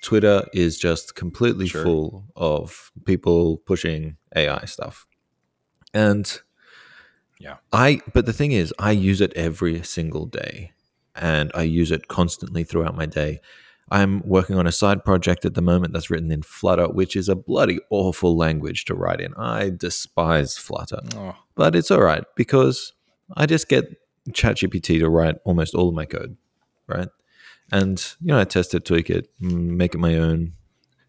Twitter 0.02 0.44
is 0.52 0.78
just 0.78 1.14
completely 1.14 1.66
Sure. 1.68 1.82
full 1.82 2.24
of 2.36 2.90
people 3.04 3.58
pushing 3.58 4.16
AI 4.36 4.64
stuff. 4.66 5.06
And 5.92 6.40
Yeah. 7.40 7.56
I, 7.72 8.00
but 8.12 8.26
the 8.26 8.32
thing 8.32 8.52
is, 8.52 8.72
I 8.78 8.92
use 8.92 9.20
it 9.20 9.32
every 9.34 9.82
single 9.82 10.26
day 10.26 10.72
and 11.14 11.50
I 11.54 11.62
use 11.62 11.90
it 11.90 12.08
constantly 12.08 12.64
throughout 12.64 12.96
my 12.96 13.06
day. 13.06 13.40
I'm 13.90 14.20
working 14.26 14.56
on 14.56 14.66
a 14.66 14.72
side 14.72 15.04
project 15.04 15.44
at 15.44 15.54
the 15.54 15.60
moment 15.62 15.92
that's 15.92 16.08
written 16.10 16.32
in 16.32 16.42
Flutter, 16.42 16.88
which 16.88 17.14
is 17.16 17.28
a 17.28 17.34
bloody 17.36 17.78
awful 17.90 18.36
language 18.36 18.86
to 18.86 18.94
write 18.94 19.20
in. 19.20 19.34
I 19.34 19.70
despise 19.70 20.56
Flutter 20.56 21.00
Oh, 21.16 21.36
but 21.54 21.74
it's 21.76 21.90
all 21.90 22.00
right 22.02 22.24
because 22.36 22.92
I 23.36 23.46
just 23.46 23.68
get 23.68 23.84
ChatGPT 24.30 24.98
to 25.00 25.08
write 25.08 25.36
almost 25.44 25.74
all 25.74 25.88
of 25.88 25.94
my 25.94 26.04
code, 26.06 26.36
right? 26.86 27.08
And 27.72 27.98
you 28.20 28.28
know, 28.28 28.40
I 28.40 28.44
test 28.44 28.74
it, 28.74 28.84
tweak 28.84 29.10
it, 29.10 29.28
mm, 29.40 29.52
make 29.76 29.94
it 29.94 29.98
my 29.98 30.16
own. 30.16 30.52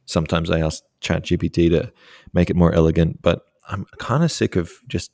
Sometimes 0.05 0.49
I 0.51 0.59
ask 0.59 0.83
ChatGPT 1.01 1.69
to 1.71 1.91
make 2.33 2.49
it 2.49 2.55
more 2.55 2.73
elegant, 2.73 3.21
but 3.21 3.45
I'm 3.69 3.85
kind 3.97 4.23
of 4.23 4.31
sick 4.31 4.55
of 4.55 4.71
just. 4.87 5.11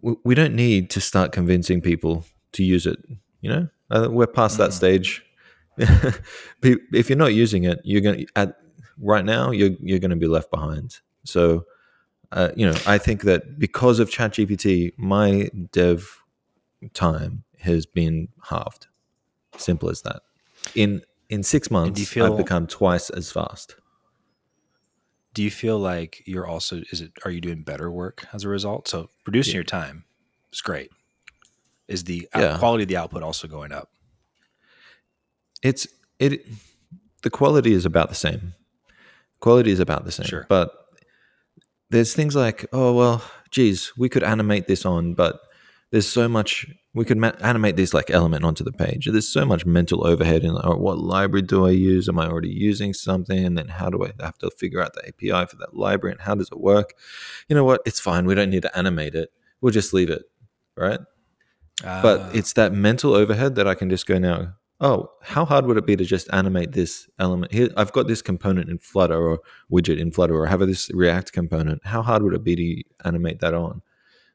we- 0.00 0.34
don't 0.34 0.54
need 0.54 0.90
to 0.90 1.00
start 1.00 1.32
convincing 1.32 1.80
people 1.80 2.24
to 2.52 2.62
use 2.62 2.86
it. 2.86 2.98
You 3.40 3.50
know, 3.50 3.68
uh, 3.90 4.08
we're 4.10 4.26
past 4.26 4.58
that 4.58 4.70
Mhm. 4.70 4.74
stage. 4.74 5.24
If 6.62 7.08
you're 7.10 7.18
not 7.18 7.34
using 7.34 7.64
it, 7.64 7.80
you're 7.84 8.00
gonna 8.00 8.24
at 8.36 8.56
right 8.98 9.24
now 9.24 9.50
you're 9.50 9.72
you're 9.80 9.98
gonna 9.98 10.16
be 10.16 10.26
left 10.28 10.50
behind. 10.50 11.00
So 11.24 11.64
uh, 12.32 12.50
you 12.56 12.66
know, 12.66 12.76
I 12.86 12.98
think 12.98 13.22
that 13.22 13.58
because 13.58 13.98
of 14.00 14.10
ChatGPT, 14.10 14.92
my 14.96 15.50
dev 15.72 16.22
time 16.92 17.44
has 17.60 17.86
been 17.86 18.28
halved. 18.48 18.86
Simple 19.56 19.88
as 19.90 20.02
that. 20.02 20.22
In 20.74 21.02
in 21.28 21.42
six 21.42 21.70
months, 21.70 22.06
feel- 22.08 22.26
I've 22.26 22.36
become 22.36 22.66
twice 22.66 23.08
as 23.10 23.30
fast. 23.32 23.76
do 25.32 25.42
you 25.42 25.50
feel 25.50 25.78
like 25.80 26.22
you're 26.26 26.46
also 26.46 26.82
is 26.92 27.00
it 27.00 27.10
are 27.24 27.30
you 27.30 27.40
doing 27.40 27.62
better 27.64 27.90
work 27.90 28.26
as 28.32 28.44
a 28.44 28.48
result? 28.48 28.86
So 28.88 29.08
reducing 29.26 29.52
Yeah. 29.54 29.58
your 29.58 29.64
time 29.64 30.04
is 30.52 30.60
great. 30.60 30.90
Is 31.88 32.04
the 32.04 32.28
out- 32.34 32.42
Yeah. 32.42 32.58
quality 32.58 32.82
of 32.84 32.88
the 32.88 32.96
output 32.96 33.22
also 33.22 33.48
going 33.48 33.72
up? 33.72 33.90
It's 35.62 35.86
it. 36.18 36.46
The 37.22 37.30
quality 37.30 37.72
is 37.72 37.84
about 37.86 38.08
the 38.10 38.14
same. 38.14 38.54
Quality 39.40 39.70
is 39.70 39.80
about 39.80 40.04
the 40.04 40.12
same. 40.12 40.26
Sure. 40.26 40.46
But 40.48 40.83
there's 41.90 42.14
things 42.14 42.34
like, 42.34 42.66
oh 42.72 42.92
well, 42.92 43.22
geez, 43.50 43.92
we 43.96 44.08
could 44.08 44.22
animate 44.22 44.66
this 44.66 44.84
on, 44.84 45.14
but 45.14 45.40
there's 45.90 46.08
so 46.08 46.28
much 46.28 46.66
we 46.94 47.04
could 47.04 47.18
ma- 47.18 47.32
animate 47.40 47.76
this 47.76 47.92
like 47.92 48.10
element 48.10 48.44
onto 48.44 48.64
the 48.64 48.72
page. 48.72 49.08
There's 49.10 49.28
so 49.28 49.44
much 49.44 49.66
mental 49.66 50.06
overhead 50.06 50.44
in 50.44 50.56
oh, 50.62 50.76
what 50.76 50.98
library 50.98 51.42
do 51.42 51.66
I 51.66 51.70
use? 51.70 52.08
Am 52.08 52.18
I 52.18 52.28
already 52.28 52.48
using 52.50 52.94
something? 52.94 53.44
And 53.44 53.58
then 53.58 53.68
how 53.68 53.90
do 53.90 54.04
I 54.04 54.12
have 54.22 54.38
to 54.38 54.50
figure 54.50 54.80
out 54.80 54.94
the 54.94 55.06
API 55.08 55.46
for 55.46 55.56
that 55.56 55.76
library 55.76 56.12
and 56.12 56.20
how 56.20 56.34
does 56.36 56.50
it 56.50 56.60
work? 56.60 56.94
You 57.48 57.56
know 57.56 57.64
what? 57.64 57.80
It's 57.84 58.00
fine. 58.00 58.26
We 58.26 58.34
don't 58.34 58.50
need 58.50 58.62
to 58.62 58.76
animate 58.78 59.14
it. 59.14 59.30
We'll 59.60 59.72
just 59.72 59.92
leave 59.92 60.10
it, 60.10 60.22
right? 60.76 61.00
Uh, 61.82 62.02
but 62.02 62.20
ah. 62.20 62.30
it's 62.32 62.52
that 62.52 62.72
mental 62.72 63.14
overhead 63.14 63.56
that 63.56 63.66
I 63.66 63.74
can 63.74 63.90
just 63.90 64.06
go 64.06 64.18
now. 64.18 64.54
Oh, 64.84 65.10
how 65.22 65.46
hard 65.46 65.64
would 65.64 65.78
it 65.78 65.86
be 65.86 65.96
to 65.96 66.04
just 66.04 66.28
animate 66.30 66.72
this 66.72 67.08
element 67.18 67.52
here? 67.52 67.70
I've 67.74 67.92
got 67.92 68.06
this 68.06 68.20
component 68.20 68.68
in 68.68 68.76
Flutter 68.76 69.16
or 69.16 69.40
widget 69.72 69.98
in 69.98 70.10
Flutter, 70.10 70.34
or 70.34 70.46
I 70.46 70.50
have 70.50 70.60
this 70.60 70.90
React 70.92 71.32
component. 71.32 71.86
How 71.86 72.02
hard 72.02 72.22
would 72.22 72.34
it 72.34 72.44
be 72.44 72.54
to 72.54 72.82
animate 73.08 73.40
that 73.40 73.54
on? 73.54 73.80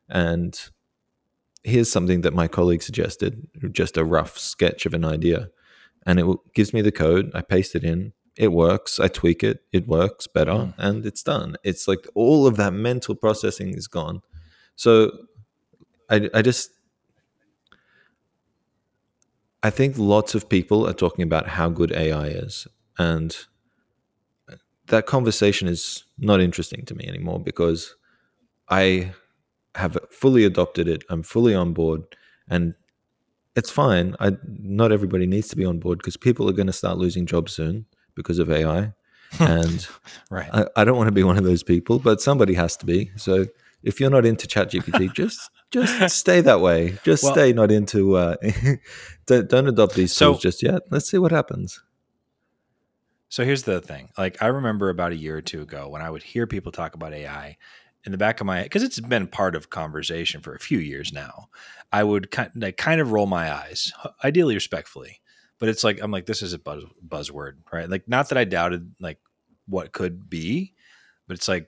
And 0.10 0.60
here's 1.64 1.92
something 1.92 2.22
that 2.22 2.34
my 2.34 2.48
colleague 2.48 2.82
suggested, 2.82 3.48
just 3.72 3.96
a 3.96 4.04
rough 4.04 4.40
sketch 4.40 4.88
of 4.88 4.96
an 4.96 5.06
idea. 5.06 5.50
And 6.08 6.20
it 6.20 6.26
gives 6.56 6.74
me 6.74 6.82
the 6.82 6.92
code, 6.92 7.30
I 7.36 7.42
paste 7.44 7.76
it 7.76 7.84
in, 7.84 8.14
it 8.36 8.52
works, 8.52 9.00
I 9.00 9.08
tweak 9.08 9.44
it, 9.44 9.60
it 9.72 9.88
works 9.88 10.26
better, 10.26 10.52
mm. 10.52 10.74
and 10.80 11.06
it's 11.06 11.22
done. 11.22 11.58
It's 11.64 11.88
like 11.88 12.08
all 12.16 12.48
of 12.48 12.58
that 12.58 12.74
mental 12.74 13.14
processing 13.14 13.76
is 13.76 13.86
gone. 13.86 14.24
So 14.76 15.12
I, 16.10 16.28
I 16.34 16.42
just, 16.42 16.72
I 19.62 19.70
think 19.70 19.98
lots 19.98 20.36
of 20.36 20.50
people 20.50 20.88
are 20.88 20.94
talking 20.94 21.24
about 21.24 21.48
how 21.48 21.70
good 21.70 21.92
AI 21.92 22.28
is. 22.28 22.68
And 22.98 23.36
that 24.88 25.06
conversation 25.06 25.68
is 25.68 26.04
not 26.18 26.42
interesting 26.42 26.86
to 26.86 26.96
me 26.96 27.06
anymore 27.08 27.40
because 27.40 27.96
I 28.70 29.14
have 29.76 29.98
fully 30.12 30.46
adopted 30.46 30.88
it. 30.88 31.04
I'm 31.10 31.24
fully 31.24 31.56
on 31.56 31.74
board, 31.74 32.04
and 32.48 32.74
it's 33.56 33.70
fine. 33.70 34.16
I 34.20 34.34
not 34.44 34.92
everybody 34.92 35.26
needs 35.26 35.48
to 35.50 35.56
be 35.56 35.66
on 35.66 35.80
board 35.80 36.00
because 36.00 36.18
people 36.18 36.50
are 36.50 36.54
going 36.54 36.68
to 36.68 36.74
start 36.74 36.98
losing 36.98 37.26
jobs 37.26 37.54
soon 37.54 37.86
because 38.16 38.40
of 38.40 38.52
AI, 38.52 38.94
and 39.40 39.88
right. 40.30 40.50
I, 40.54 40.66
I, 40.76 40.84
don't 40.84 40.98
want 40.98 41.08
to 41.08 41.14
be 41.14 41.24
one 41.24 41.38
of 41.38 41.44
those 41.44 41.64
people, 41.64 42.00
but 42.00 42.22
somebody 42.22 42.54
has 42.56 42.76
to 42.78 42.86
be. 42.86 43.12
So 43.16 43.46
if 43.84 44.00
you're 44.00 44.10
not 44.10 44.26
into 44.26 44.48
ChatGPT, 44.48 45.14
just 45.16 45.50
just 45.72 46.18
stay 46.18 46.42
that 46.42 46.62
way. 46.62 46.98
Just 47.04 47.24
well, 47.24 47.34
stay 47.34 47.54
not 47.54 47.72
into. 47.72 48.18
Uh, 48.18 48.36
don't, 49.30 49.48
don't 49.48 49.68
adopt 49.68 49.94
these 49.94 50.12
so, 50.12 50.32
tools 50.32 50.42
just 50.42 50.64
yet. 50.64 50.82
Let's 50.90 51.10
see 51.10 51.20
what 51.20 51.32
happens. 51.32 51.82
So 53.30 53.46
here's 53.46 53.64
the 53.64 53.80
thing. 53.80 54.10
Like 54.18 54.42
I 54.42 54.48
remember 54.48 54.90
about 54.90 55.12
a 55.12 55.18
year 55.18 55.38
or 55.38 55.42
two 55.42 55.62
ago 55.62 55.88
when 55.88 56.02
I 56.02 56.10
would 56.10 56.24
hear 56.24 56.48
people 56.48 56.72
talk 56.72 56.96
about 56.96 57.14
AI 57.14 57.58
in 58.04 58.12
the 58.12 58.18
back 58.18 58.42
of 58.42 58.48
my 58.48 58.64
because 58.64 58.82
it's 58.82 59.00
been 59.00 59.28
part 59.28 59.56
of 59.56 59.70
conversation 59.70 60.42
for 60.42 60.56
a 60.56 60.60
few 60.60 60.80
years 60.80 61.14
now. 61.14 61.50
I 61.94 62.04
would 62.04 62.32
kind 62.32 62.50
like 62.56 62.78
kind 62.78 63.00
of 63.00 63.12
roll 63.12 63.28
my 63.28 63.54
eyes, 63.54 63.94
ideally 64.24 64.56
respectfully, 64.56 65.22
but 65.60 65.70
it's 65.70 65.84
like 65.84 66.00
I'm 66.02 66.12
like 66.12 66.26
this 66.26 66.42
is 66.42 66.54
a 66.54 66.60
buzz, 66.60 66.84
buzzword, 67.08 67.58
right? 67.72 67.88
Like 67.88 68.08
not 68.08 68.30
that 68.30 68.38
I 68.38 68.46
doubted 68.46 68.96
like 69.00 69.20
what 69.68 69.92
could 69.92 70.28
be, 70.28 70.74
but 71.28 71.38
it's 71.38 71.48
like 71.48 71.68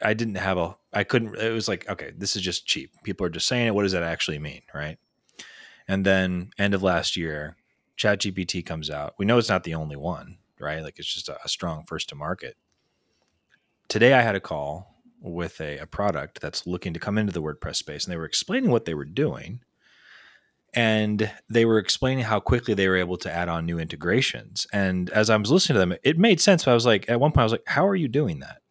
I 0.00 0.14
didn't 0.14 0.36
have 0.36 0.56
a 0.56 0.78
I 0.94 1.04
couldn't. 1.04 1.36
It 1.36 1.52
was 1.52 1.68
like 1.68 1.86
okay, 1.90 2.12
this 2.16 2.36
is 2.36 2.42
just 2.42 2.66
cheap. 2.66 2.94
People 3.04 3.26
are 3.26 3.30
just 3.30 3.46
saying 3.46 3.66
it. 3.66 3.74
What 3.74 3.82
does 3.82 3.92
that 3.92 4.02
actually 4.02 4.38
mean, 4.38 4.62
right? 4.74 4.96
And 5.90 6.06
then 6.06 6.52
end 6.56 6.72
of 6.72 6.84
last 6.84 7.16
year, 7.16 7.56
ChatGPT 7.98 8.64
comes 8.64 8.90
out. 8.90 9.14
We 9.18 9.26
know 9.26 9.38
it's 9.38 9.48
not 9.48 9.64
the 9.64 9.74
only 9.74 9.96
one, 9.96 10.38
right? 10.60 10.84
Like 10.84 11.00
it's 11.00 11.12
just 11.12 11.28
a, 11.28 11.36
a 11.44 11.48
strong 11.48 11.82
first 11.84 12.10
to 12.10 12.14
market. 12.14 12.56
Today 13.88 14.12
I 14.12 14.20
had 14.22 14.36
a 14.36 14.40
call 14.40 15.02
with 15.20 15.60
a, 15.60 15.78
a 15.78 15.86
product 15.86 16.40
that's 16.40 16.64
looking 16.64 16.94
to 16.94 17.00
come 17.00 17.18
into 17.18 17.32
the 17.32 17.42
WordPress 17.42 17.74
space, 17.74 18.04
and 18.04 18.12
they 18.12 18.16
were 18.16 18.24
explaining 18.24 18.70
what 18.70 18.84
they 18.84 18.94
were 18.94 19.04
doing. 19.04 19.62
And 20.72 21.28
they 21.48 21.64
were 21.64 21.78
explaining 21.78 22.22
how 22.22 22.38
quickly 22.38 22.74
they 22.74 22.86
were 22.86 22.96
able 22.96 23.16
to 23.16 23.32
add 23.32 23.48
on 23.48 23.66
new 23.66 23.80
integrations. 23.80 24.68
And 24.72 25.10
as 25.10 25.28
I 25.28 25.36
was 25.36 25.50
listening 25.50 25.74
to 25.74 25.80
them, 25.80 25.98
it 26.04 26.16
made 26.16 26.40
sense. 26.40 26.66
But 26.66 26.70
I 26.70 26.74
was 26.74 26.86
like, 26.86 27.10
at 27.10 27.18
one 27.18 27.32
point, 27.32 27.40
I 27.40 27.46
was 27.46 27.52
like, 27.52 27.66
"How 27.66 27.84
are 27.88 27.96
you 27.96 28.06
doing 28.06 28.38
that?" 28.38 28.62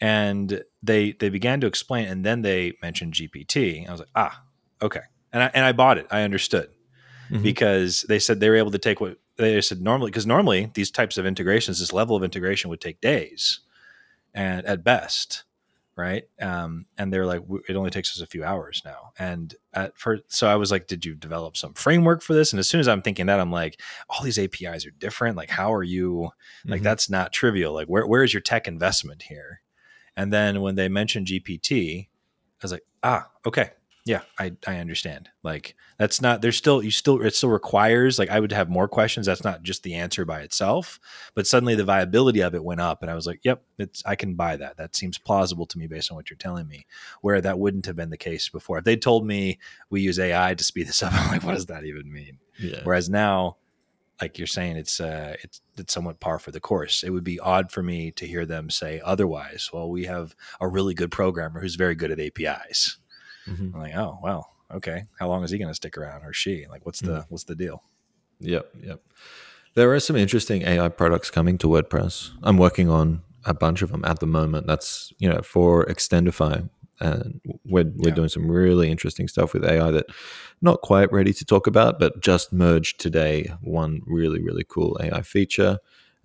And 0.00 0.62
they 0.84 1.14
they 1.14 1.30
began 1.30 1.60
to 1.62 1.66
explain, 1.66 2.06
and 2.06 2.24
then 2.24 2.42
they 2.42 2.74
mentioned 2.80 3.14
GPT. 3.14 3.88
I 3.88 3.90
was 3.90 3.98
like, 3.98 4.10
"Ah, 4.14 4.44
okay." 4.80 5.00
And 5.32 5.42
I 5.42 5.50
and 5.54 5.64
I 5.64 5.72
bought 5.72 5.98
it. 5.98 6.06
I 6.10 6.22
understood 6.22 6.70
mm-hmm. 7.30 7.42
because 7.42 8.02
they 8.08 8.18
said 8.18 8.40
they 8.40 8.50
were 8.50 8.56
able 8.56 8.70
to 8.70 8.78
take 8.78 9.00
what 9.00 9.18
they 9.36 9.60
said 9.60 9.80
normally 9.80 10.10
because 10.10 10.26
normally 10.26 10.70
these 10.74 10.90
types 10.90 11.16
of 11.16 11.26
integrations, 11.26 11.80
this 11.80 11.92
level 11.92 12.16
of 12.16 12.22
integration 12.22 12.70
would 12.70 12.80
take 12.80 13.00
days 13.00 13.60
and 14.34 14.64
at 14.66 14.84
best 14.84 15.44
right? 15.96 16.24
Um, 16.40 16.86
and 16.96 17.12
they're 17.12 17.26
like 17.26 17.42
it 17.68 17.76
only 17.76 17.90
takes 17.90 18.16
us 18.16 18.22
a 18.22 18.26
few 18.26 18.44
hours 18.44 18.82
now. 18.84 19.12
And 19.18 19.54
at 19.74 19.96
first 19.98 20.24
so 20.28 20.48
i 20.48 20.56
was 20.56 20.70
like 20.70 20.86
did 20.86 21.04
you 21.04 21.14
develop 21.14 21.56
some 21.56 21.74
framework 21.74 22.22
for 22.22 22.34
this? 22.34 22.52
And 22.52 22.60
as 22.60 22.68
soon 22.68 22.80
as 22.80 22.88
i'm 22.88 23.02
thinking 23.02 23.26
that 23.26 23.40
i'm 23.40 23.52
like 23.52 23.80
all 24.08 24.22
these 24.22 24.38
apis 24.38 24.86
are 24.86 24.90
different. 24.90 25.36
Like 25.36 25.50
how 25.50 25.72
are 25.72 25.82
you 25.82 26.30
like 26.64 26.78
mm-hmm. 26.78 26.84
that's 26.84 27.10
not 27.10 27.32
trivial. 27.32 27.74
Like 27.74 27.88
where, 27.88 28.06
where's 28.06 28.32
your 28.32 28.40
tech 28.40 28.66
investment 28.66 29.22
here? 29.22 29.60
And 30.16 30.32
then 30.32 30.60
when 30.60 30.74
they 30.74 30.88
mentioned 30.88 31.26
gpt 31.26 32.04
i 32.04 32.08
was 32.62 32.72
like 32.72 32.84
ah 33.02 33.28
okay 33.46 33.70
yeah, 34.04 34.22
I, 34.38 34.52
I 34.66 34.78
understand. 34.78 35.28
Like 35.44 35.76
that's 35.96 36.20
not 36.20 36.42
there's 36.42 36.56
still 36.56 36.82
you 36.82 36.90
still 36.90 37.22
it 37.22 37.34
still 37.34 37.50
requires 37.50 38.18
like 38.18 38.30
I 38.30 38.40
would 38.40 38.50
have 38.50 38.68
more 38.68 38.88
questions. 38.88 39.26
That's 39.26 39.44
not 39.44 39.62
just 39.62 39.84
the 39.84 39.94
answer 39.94 40.24
by 40.24 40.40
itself, 40.40 40.98
but 41.34 41.46
suddenly 41.46 41.76
the 41.76 41.84
viability 41.84 42.40
of 42.40 42.54
it 42.54 42.64
went 42.64 42.80
up 42.80 43.02
and 43.02 43.10
I 43.10 43.14
was 43.14 43.28
like, 43.28 43.40
yep, 43.44 43.62
it's 43.78 44.02
I 44.04 44.16
can 44.16 44.34
buy 44.34 44.56
that. 44.56 44.76
That 44.76 44.96
seems 44.96 45.18
plausible 45.18 45.66
to 45.66 45.78
me 45.78 45.86
based 45.86 46.10
on 46.10 46.16
what 46.16 46.30
you're 46.30 46.36
telling 46.36 46.66
me. 46.66 46.86
Where 47.20 47.40
that 47.40 47.60
wouldn't 47.60 47.86
have 47.86 47.94
been 47.94 48.10
the 48.10 48.16
case 48.16 48.48
before. 48.48 48.78
If 48.78 48.84
they 48.84 48.96
told 48.96 49.24
me 49.24 49.60
we 49.88 50.00
use 50.00 50.18
AI 50.18 50.54
to 50.54 50.64
speed 50.64 50.88
this 50.88 51.02
up, 51.02 51.12
I'm 51.14 51.30
like, 51.30 51.44
what 51.44 51.54
does 51.54 51.66
that 51.66 51.84
even 51.84 52.12
mean? 52.12 52.38
Yeah. 52.58 52.80
Whereas 52.82 53.08
now 53.08 53.58
like 54.20 54.36
you're 54.36 54.46
saying 54.46 54.76
it's 54.76 55.00
uh 55.00 55.34
it's 55.42 55.60
it's 55.76 55.94
somewhat 55.94 56.18
par 56.18 56.40
for 56.40 56.50
the 56.50 56.60
course. 56.60 57.04
It 57.04 57.10
would 57.10 57.24
be 57.24 57.38
odd 57.38 57.70
for 57.70 57.82
me 57.84 58.10
to 58.12 58.26
hear 58.26 58.46
them 58.46 58.68
say 58.68 59.00
otherwise. 59.04 59.70
Well, 59.72 59.88
we 59.88 60.04
have 60.06 60.34
a 60.60 60.66
really 60.66 60.94
good 60.94 61.12
programmer 61.12 61.60
who's 61.60 61.76
very 61.76 61.94
good 61.94 62.10
at 62.10 62.20
APIs 62.20 62.98
Mm-hmm. 63.46 63.74
I'm 63.74 63.80
like, 63.80 63.94
oh 63.94 64.18
well, 64.22 64.52
okay. 64.74 65.04
How 65.18 65.28
long 65.28 65.44
is 65.44 65.50
he 65.50 65.58
going 65.58 65.70
to 65.70 65.74
stick 65.74 65.96
around, 65.96 66.24
or 66.24 66.32
she? 66.32 66.66
Like, 66.68 66.84
what's 66.86 67.00
the 67.00 67.12
mm-hmm. 67.12 67.26
what's 67.28 67.44
the 67.44 67.54
deal? 67.54 67.82
Yep, 68.40 68.68
yep. 68.82 69.00
There 69.74 69.92
are 69.92 70.00
some 70.00 70.16
interesting 70.16 70.62
AI 70.62 70.88
products 70.88 71.30
coming 71.30 71.56
to 71.58 71.68
WordPress. 71.68 72.30
I'm 72.42 72.58
working 72.58 72.90
on 72.90 73.22
a 73.44 73.54
bunch 73.54 73.82
of 73.82 73.90
them 73.90 74.04
at 74.04 74.20
the 74.20 74.26
moment. 74.26 74.66
That's 74.66 75.12
you 75.18 75.28
know 75.28 75.42
for 75.42 75.86
Extendify, 75.86 76.68
and 77.00 77.40
we're 77.64 77.84
we're 77.96 78.08
yeah. 78.08 78.14
doing 78.14 78.28
some 78.28 78.50
really 78.50 78.90
interesting 78.90 79.28
stuff 79.28 79.54
with 79.54 79.64
AI 79.64 79.90
that 79.90 80.06
not 80.60 80.80
quite 80.82 81.12
ready 81.12 81.32
to 81.32 81.44
talk 81.44 81.66
about, 81.66 81.98
but 81.98 82.20
just 82.20 82.52
merged 82.52 83.00
today. 83.00 83.52
One 83.60 84.00
really 84.06 84.42
really 84.42 84.64
cool 84.64 84.98
AI 85.02 85.22
feature 85.22 85.78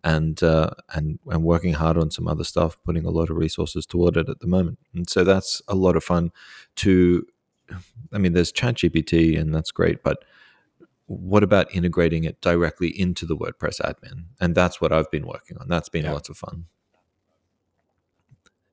and 0.04 0.42
uh, 0.44 0.72
and 0.94 1.20
and 1.28 1.44
working 1.44 1.74
hard 1.74 1.98
on 1.98 2.12
some 2.12 2.28
other 2.28 2.44
stuff, 2.44 2.78
putting 2.84 3.06
a 3.06 3.10
lot 3.10 3.30
of 3.30 3.38
resources 3.38 3.86
toward 3.86 4.18
it 4.18 4.30
at 4.30 4.40
the 4.40 4.48
moment. 4.48 4.80
And 4.94 5.10
so 5.10 5.24
that's 5.24 5.62
a 5.68 5.76
lot 5.76 5.96
of 5.96 6.04
fun. 6.04 6.32
To, 6.78 7.26
I 8.14 8.18
mean, 8.18 8.34
there's 8.34 8.52
ChatGPT, 8.52 9.40
and 9.40 9.54
that's 9.54 9.72
great, 9.72 10.04
but 10.04 10.24
what 11.08 11.42
about 11.42 11.74
integrating 11.74 12.26
it 12.26 12.42
directly 12.42 12.90
into 12.90 13.26
the 13.26 13.36
WordPress 13.36 13.80
admin? 13.82 14.26
And 14.42 14.54
that's 14.56 14.82
what 14.82 14.92
I've 14.92 15.10
been 15.10 15.26
working 15.26 15.58
on. 15.58 15.68
That's 15.68 15.90
been 15.90 16.04
yeah. 16.04 16.14
lots 16.14 16.30
of 16.30 16.38
fun. 16.38 16.66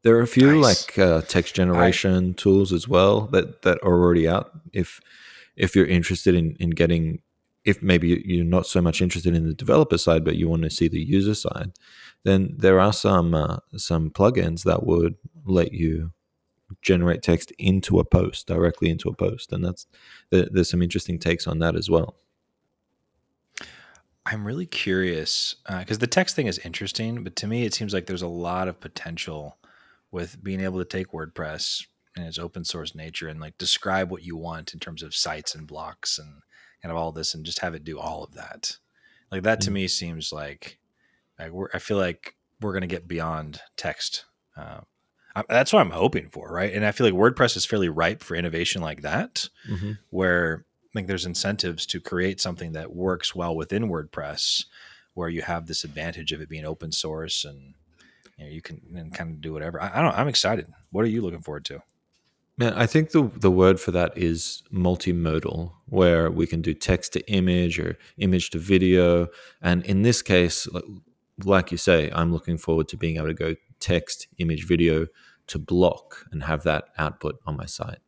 There 0.02 0.16
are 0.16 0.22
a 0.22 0.26
few 0.26 0.60
nice. 0.60 0.86
like 0.88 0.98
uh, 0.98 1.22
text 1.22 1.54
generation 1.54 2.30
I, 2.30 2.32
tools 2.40 2.72
as 2.72 2.86
well 2.86 3.22
that 3.28 3.62
that 3.62 3.78
are 3.82 3.92
already 3.92 4.28
out. 4.28 4.50
If 4.72 5.00
if 5.56 5.74
you're 5.74 5.86
interested 5.86 6.34
in 6.34 6.56
in 6.60 6.70
getting 6.70 7.22
if 7.64 7.82
maybe 7.82 8.22
you're 8.26 8.44
not 8.44 8.66
so 8.66 8.80
much 8.80 9.00
interested 9.00 9.34
in 9.34 9.46
the 9.46 9.54
developer 9.54 9.98
side, 9.98 10.24
but 10.24 10.36
you 10.36 10.48
want 10.48 10.62
to 10.62 10.70
see 10.70 10.88
the 10.88 11.02
user 11.02 11.34
side, 11.34 11.72
then 12.22 12.54
there 12.56 12.78
are 12.78 12.92
some 12.92 13.34
uh, 13.34 13.58
some 13.76 14.10
plugins 14.10 14.64
that 14.64 14.84
would 14.84 15.16
let 15.44 15.72
you 15.72 16.12
generate 16.82 17.22
text 17.22 17.52
into 17.58 17.98
a 17.98 18.04
post 18.04 18.46
directly 18.46 18.90
into 18.90 19.08
a 19.08 19.14
post, 19.14 19.52
and 19.52 19.64
that's 19.64 19.86
there's 20.30 20.70
some 20.70 20.82
interesting 20.82 21.18
takes 21.18 21.46
on 21.46 21.58
that 21.60 21.76
as 21.76 21.88
well. 21.88 22.16
I'm 24.26 24.46
really 24.46 24.66
curious 24.66 25.56
because 25.66 25.98
uh, 25.98 26.00
the 26.00 26.06
text 26.06 26.34
thing 26.34 26.46
is 26.46 26.58
interesting, 26.58 27.24
but 27.24 27.36
to 27.36 27.46
me, 27.46 27.64
it 27.64 27.74
seems 27.74 27.92
like 27.92 28.06
there's 28.06 28.22
a 28.22 28.28
lot 28.28 28.68
of 28.68 28.80
potential 28.80 29.58
with 30.10 30.42
being 30.42 30.60
able 30.60 30.78
to 30.78 30.84
take 30.84 31.12
WordPress 31.12 31.86
and 32.16 32.26
its 32.26 32.38
open 32.38 32.64
source 32.64 32.94
nature 32.94 33.28
and 33.28 33.40
like 33.40 33.58
describe 33.58 34.10
what 34.10 34.22
you 34.22 34.36
want 34.36 34.72
in 34.72 34.80
terms 34.80 35.02
of 35.02 35.14
sites 35.14 35.54
and 35.54 35.66
blocks 35.66 36.18
and 36.18 36.42
kind 36.84 36.92
of 36.92 36.98
all 36.98 37.12
this 37.12 37.32
and 37.32 37.46
just 37.46 37.60
have 37.60 37.74
it 37.74 37.82
do 37.82 37.98
all 37.98 38.22
of 38.22 38.34
that. 38.34 38.76
Like 39.32 39.42
that 39.44 39.62
to 39.62 39.70
mm. 39.70 39.74
me 39.74 39.88
seems 39.88 40.34
like, 40.34 40.78
like 41.38 41.50
I 41.72 41.78
feel 41.78 41.96
like 41.96 42.34
we're 42.60 42.72
going 42.72 42.82
to 42.82 42.86
get 42.86 43.08
beyond 43.08 43.62
text. 43.78 44.26
Uh, 44.54 44.80
I, 45.34 45.44
that's 45.48 45.72
what 45.72 45.80
I'm 45.80 45.92
hoping 45.92 46.28
for, 46.28 46.52
right? 46.52 46.70
And 46.70 46.84
I 46.84 46.92
feel 46.92 47.06
like 47.06 47.14
WordPress 47.14 47.56
is 47.56 47.64
fairly 47.64 47.88
ripe 47.88 48.22
for 48.22 48.36
innovation 48.36 48.82
like 48.82 49.00
that, 49.00 49.48
mm-hmm. 49.66 49.92
where 50.10 50.66
I 50.84 50.92
think 50.92 51.08
there's 51.08 51.24
incentives 51.24 51.86
to 51.86 52.00
create 52.00 52.38
something 52.38 52.72
that 52.72 52.94
works 52.94 53.34
well 53.34 53.56
within 53.56 53.88
WordPress, 53.88 54.66
where 55.14 55.30
you 55.30 55.40
have 55.40 55.66
this 55.66 55.84
advantage 55.84 56.32
of 56.32 56.42
it 56.42 56.50
being 56.50 56.66
open 56.66 56.92
source 56.92 57.46
and 57.46 57.72
you 58.36 58.44
know 58.44 58.50
you 58.50 58.60
can 58.60 58.82
and 58.94 59.14
kind 59.14 59.30
of 59.30 59.40
do 59.40 59.54
whatever. 59.54 59.80
I, 59.80 60.00
I 60.00 60.02
don't. 60.02 60.18
I'm 60.18 60.28
excited. 60.28 60.66
What 60.90 61.06
are 61.06 61.08
you 61.08 61.22
looking 61.22 61.40
forward 61.40 61.64
to? 61.64 61.80
Man, 62.56 62.72
I 62.74 62.86
think 62.86 63.10
the 63.10 63.30
the 63.34 63.50
word 63.50 63.80
for 63.80 63.90
that 63.90 64.16
is 64.16 64.62
multimodal, 64.72 65.72
where 65.86 66.30
we 66.30 66.46
can 66.46 66.62
do 66.62 66.72
text 66.72 67.12
to 67.14 67.30
image 67.30 67.80
or 67.80 67.98
image 68.18 68.50
to 68.50 68.58
video. 68.58 69.28
And 69.60 69.84
in 69.84 70.02
this 70.02 70.22
case, 70.22 70.68
like, 70.68 70.84
like 71.44 71.72
you 71.72 71.78
say, 71.78 72.10
I'm 72.14 72.32
looking 72.32 72.56
forward 72.58 72.86
to 72.88 72.96
being 72.96 73.16
able 73.16 73.26
to 73.26 73.34
go 73.34 73.56
text, 73.80 74.28
image, 74.38 74.66
video 74.66 75.06
to 75.48 75.58
block 75.58 76.26
and 76.30 76.44
have 76.44 76.62
that 76.62 76.84
output 76.96 77.40
on 77.44 77.56
my 77.56 77.66
site. 77.66 77.98